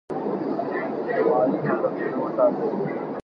مالي 1.29 1.57
هدفونه 1.67 2.17
وټاکئ. 2.23 2.67